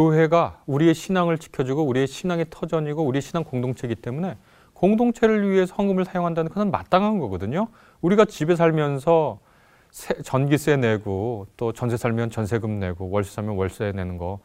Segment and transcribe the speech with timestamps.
[0.00, 4.38] 교회가 우리의 신앙을 지켜주고 우리의 신앙의 터전이고 우리의 신앙 공동체이기 때문에
[4.72, 7.68] 공동체를 위해서 헌금을 사용한다는 것은 마땅한 거거든요.
[8.00, 9.40] 우리가 집에 살면서
[10.24, 14.38] 전기세 내고 또 전세 살면 전세금 내고 월세 살면 월세 내는 거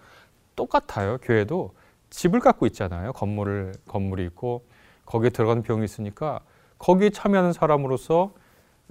[0.58, 1.20] 똑같아요.
[1.22, 1.74] 교회도
[2.10, 3.14] 집을 갖고 있잖아요.
[3.14, 4.66] 건물을 건물이 있고
[5.06, 6.42] 거기에 들어가는 비용이 있으니까
[6.80, 8.34] 거기에 참여하는 사람으로서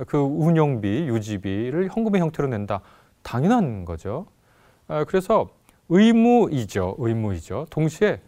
[0.07, 2.81] 그 운영비, 유지비를 현금의 형태로 낸다.
[3.23, 4.27] 당연한 거죠.
[4.89, 5.51] 아, 그래서
[5.89, 6.97] 의무이죠.
[6.99, 7.67] 의무이죠.
[7.71, 8.21] 동시에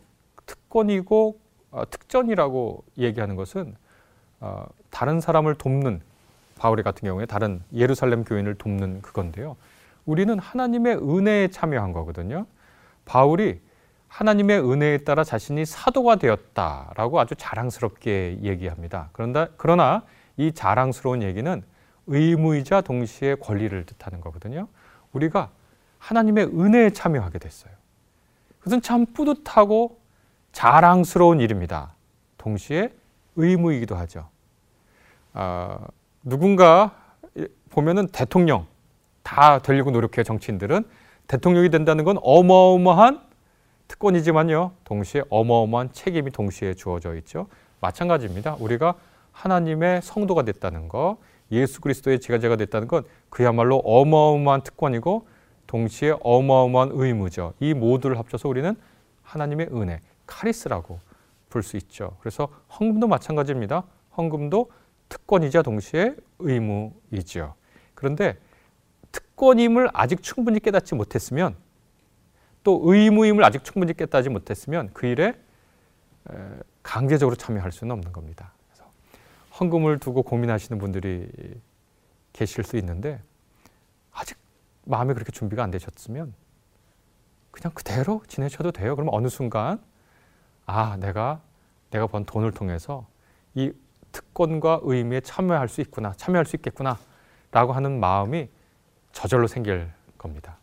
[0.47, 1.39] 특권이고
[1.71, 3.77] 어, 특전이라고 얘기하는 것은
[4.41, 6.01] 어, 다른 사람을 돕는
[6.59, 9.57] 바울의 같은 경우에 다른 예루살렘 교인을 돕는 그건데요.
[10.05, 12.47] 우리는 하나님의 은혜에 참여한 거거든요.
[13.05, 13.61] 바울이
[14.09, 19.11] 하나님의 은혜에 따라 자신이 사도가 되었다라고 아주 자랑스럽게 얘기합니다.
[19.13, 20.05] 그런다, 그러나
[20.37, 21.63] 이 자랑스러운 얘기는
[22.07, 24.69] 의무이자 동시에 권리를 뜻하는 거거든요.
[25.13, 25.51] 우리가
[25.99, 27.73] 하나님의 은혜에 참여하게 됐어요.
[28.59, 29.99] 그것은 참 뿌듯하고
[30.53, 31.95] 자랑스러운 일입니다.
[32.39, 32.93] 동시에
[33.37, 34.29] 의무이기도 하죠.
[35.33, 35.79] 아,
[36.23, 36.97] 누군가
[37.71, 38.67] 보면은 대통령
[39.23, 40.85] 다 되려고 노력해요 정치인들은
[41.27, 43.21] 대통령이 된다는 건 어마어마한
[43.89, 47.49] 특권이지만요 동시에 어마어마한 책임이 동시에 주어져 있죠
[47.81, 48.95] 마찬가지입니다 우리가
[49.33, 51.19] 하나님의 성도가 됐다는 거
[51.53, 55.29] 예수 그리스도의 제자가 됐다는 건 그야말로 어마어마한 특권이고
[55.67, 58.77] 동시에 어마어마한 의무죠 이 모두를 합쳐서 우리는
[59.23, 61.01] 하나님의 은혜 카리스라고
[61.49, 63.85] 볼 수 있죠 그래서 헌금도 마찬가지입니다
[64.17, 64.71] 헌금도
[65.09, 67.55] 특권이자 동시에 의무이죠.
[67.95, 68.39] 그런데
[69.13, 71.57] 특권임을 아직 충분히 깨닫지 못했으면
[72.63, 75.35] 또 의무임을 아직 충분히 깨닫지 못했으면 그 일에
[76.83, 78.53] 강제적으로 참여할 수는 없는 겁니다.
[78.67, 78.91] 그래서
[79.61, 81.29] 헌금을 두고 고민하시는 분들이
[82.33, 83.21] 계실 수 있는데
[84.87, 86.33] 마음에 그렇게 준비가 안 되셨으면
[87.51, 88.97] 그냥 그대로 지내셔도 돼요.
[88.97, 89.81] 그러면 어느 순간
[90.65, 91.41] 아 내가
[91.91, 93.07] 내가 번 돈을 통해서
[93.55, 93.73] 이
[94.13, 96.99] 특권과 의미에 참여할 수 있구나, 참여할 수 있겠구나
[97.51, 98.49] 라고 하는 마음이
[99.13, 100.59] 저절로 생길 겁니다.